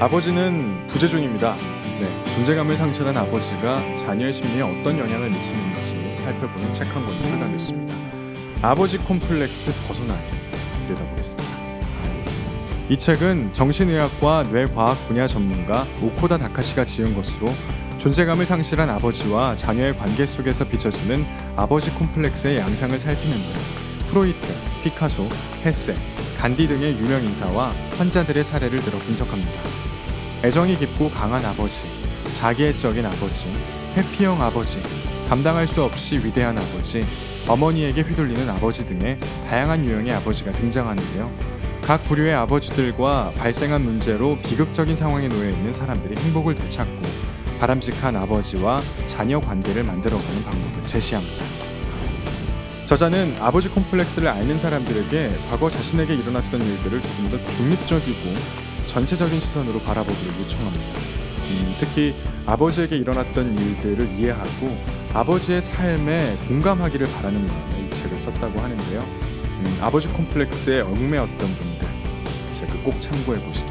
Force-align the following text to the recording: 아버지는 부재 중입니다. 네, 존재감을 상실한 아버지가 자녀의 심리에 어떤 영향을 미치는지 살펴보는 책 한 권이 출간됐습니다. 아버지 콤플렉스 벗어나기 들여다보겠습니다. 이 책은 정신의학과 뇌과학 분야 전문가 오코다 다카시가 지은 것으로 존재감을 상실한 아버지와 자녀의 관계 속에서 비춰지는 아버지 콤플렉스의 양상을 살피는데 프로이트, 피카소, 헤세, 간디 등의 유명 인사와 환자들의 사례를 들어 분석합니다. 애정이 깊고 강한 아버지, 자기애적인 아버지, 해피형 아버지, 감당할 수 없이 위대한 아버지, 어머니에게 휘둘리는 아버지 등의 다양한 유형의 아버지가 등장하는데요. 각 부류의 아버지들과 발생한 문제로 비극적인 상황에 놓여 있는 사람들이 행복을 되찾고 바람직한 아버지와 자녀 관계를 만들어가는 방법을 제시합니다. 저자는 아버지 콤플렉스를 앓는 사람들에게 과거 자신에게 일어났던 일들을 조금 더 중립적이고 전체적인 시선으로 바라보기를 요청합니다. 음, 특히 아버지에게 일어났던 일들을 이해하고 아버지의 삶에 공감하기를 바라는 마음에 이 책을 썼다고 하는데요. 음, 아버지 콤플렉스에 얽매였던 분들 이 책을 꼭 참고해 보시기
아버지는 0.00 0.86
부재 0.86 1.06
중입니다. 1.06 1.56
네, 2.00 2.24
존재감을 2.32 2.74
상실한 2.74 3.14
아버지가 3.18 3.96
자녀의 3.96 4.32
심리에 4.32 4.62
어떤 4.62 4.98
영향을 4.98 5.28
미치는지 5.28 6.16
살펴보는 6.16 6.72
책 6.72 6.88
한 6.96 7.04
권이 7.04 7.22
출간됐습니다. 7.22 7.94
아버지 8.62 8.96
콤플렉스 8.96 9.86
벗어나기 9.86 10.22
들여다보겠습니다. 10.86 11.50
이 12.88 12.96
책은 12.96 13.52
정신의학과 13.52 14.44
뇌과학 14.44 15.06
분야 15.06 15.26
전문가 15.26 15.84
오코다 16.00 16.38
다카시가 16.38 16.86
지은 16.86 17.14
것으로 17.14 17.48
존재감을 17.98 18.46
상실한 18.46 18.88
아버지와 18.88 19.54
자녀의 19.54 19.98
관계 19.98 20.24
속에서 20.24 20.64
비춰지는 20.66 21.26
아버지 21.56 21.90
콤플렉스의 21.90 22.56
양상을 22.56 22.98
살피는데 22.98 23.52
프로이트, 24.08 24.48
피카소, 24.82 25.28
헤세, 25.62 25.94
간디 26.40 26.66
등의 26.66 26.98
유명 26.98 27.22
인사와 27.22 27.74
환자들의 27.98 28.42
사례를 28.44 28.78
들어 28.78 28.96
분석합니다. 28.96 29.60
애정이 30.42 30.78
깊고 30.78 31.10
강한 31.10 31.44
아버지, 31.44 31.82
자기애적인 32.32 33.04
아버지, 33.04 33.52
해피형 33.94 34.40
아버지, 34.40 34.80
감당할 35.28 35.68
수 35.68 35.82
없이 35.82 36.16
위대한 36.16 36.56
아버지, 36.56 37.04
어머니에게 37.46 38.00
휘둘리는 38.00 38.48
아버지 38.48 38.86
등의 38.86 39.18
다양한 39.50 39.84
유형의 39.84 40.14
아버지가 40.14 40.52
등장하는데요. 40.52 41.30
각 41.82 42.02
부류의 42.04 42.32
아버지들과 42.32 43.32
발생한 43.36 43.82
문제로 43.82 44.38
비극적인 44.38 44.94
상황에 44.94 45.28
놓여 45.28 45.50
있는 45.50 45.74
사람들이 45.74 46.16
행복을 46.22 46.54
되찾고 46.54 47.02
바람직한 47.58 48.16
아버지와 48.16 48.80
자녀 49.04 49.40
관계를 49.40 49.84
만들어가는 49.84 50.44
방법을 50.44 50.86
제시합니다. 50.86 51.49
저자는 52.90 53.36
아버지 53.38 53.68
콤플렉스를 53.68 54.26
앓는 54.26 54.58
사람들에게 54.58 55.30
과거 55.48 55.70
자신에게 55.70 56.12
일어났던 56.12 56.60
일들을 56.60 57.00
조금 57.00 57.30
더 57.30 57.44
중립적이고 57.52 58.34
전체적인 58.86 59.38
시선으로 59.38 59.78
바라보기를 59.82 60.40
요청합니다. 60.40 60.98
음, 60.98 61.76
특히 61.78 62.16
아버지에게 62.46 62.96
일어났던 62.96 63.56
일들을 63.56 64.18
이해하고 64.18 64.76
아버지의 65.14 65.62
삶에 65.62 66.34
공감하기를 66.48 67.06
바라는 67.14 67.46
마음에 67.46 67.86
이 67.86 67.90
책을 67.90 68.18
썼다고 68.22 68.58
하는데요. 68.58 69.00
음, 69.02 69.78
아버지 69.80 70.08
콤플렉스에 70.08 70.80
얽매였던 70.80 71.38
분들 71.38 71.86
이 72.50 72.54
책을 72.54 72.82
꼭 72.82 73.00
참고해 73.00 73.40
보시기 73.40 73.69